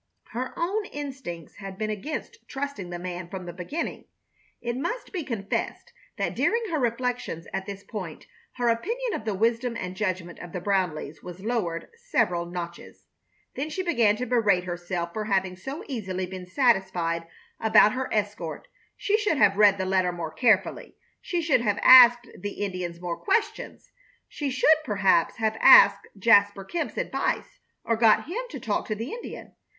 Her 0.29 0.51
own 0.57 0.85
instincts 0.85 1.57
had 1.57 1.77
been 1.77 1.91
against 1.91 2.39
trusting 2.47 2.89
the 2.89 2.97
man 2.97 3.29
from 3.29 3.45
the 3.45 3.53
beginning. 3.53 4.05
It 4.59 4.75
must 4.75 5.11
be 5.13 5.23
confessed 5.23 5.93
that 6.17 6.35
during 6.35 6.63
her 6.71 6.79
reflections 6.79 7.45
at 7.53 7.67
this 7.67 7.83
point 7.83 8.25
her 8.53 8.69
opinion 8.69 9.13
of 9.13 9.25
the 9.25 9.35
wisdom 9.35 9.77
and 9.77 9.95
judgment 9.95 10.39
of 10.39 10.53
the 10.53 10.59
Brownleighs 10.59 11.21
was 11.21 11.41
lowered 11.41 11.87
several 11.93 12.47
notches. 12.47 13.05
Then 13.55 13.69
she 13.69 13.83
began 13.83 14.15
to 14.15 14.25
berate 14.25 14.63
herself 14.63 15.13
for 15.13 15.25
having 15.25 15.55
so 15.55 15.83
easily 15.87 16.25
been 16.25 16.47
satisfied 16.47 17.27
about 17.59 17.93
her 17.93 18.11
escort. 18.11 18.67
She 18.97 19.19
should 19.19 19.37
have 19.37 19.55
read 19.55 19.77
the 19.77 19.85
letter 19.85 20.11
more 20.11 20.31
carefully. 20.33 20.95
She 21.21 21.43
should 21.43 21.61
have 21.61 21.77
asked 21.83 22.27
the 22.39 22.53
Indians 22.53 22.99
more 22.99 23.17
questions. 23.17 23.91
She 24.27 24.49
should, 24.49 24.77
perhaps, 24.83 25.35
have 25.35 25.57
asked 25.59 26.07
Jasper 26.17 26.63
Kemp's 26.65 26.97
advice, 26.97 27.59
or 27.83 27.95
got 27.95 28.25
him 28.25 28.41
to 28.49 28.59
talk 28.59 28.87
to 28.87 28.95
the 28.95 29.11
Indian. 29.11 29.53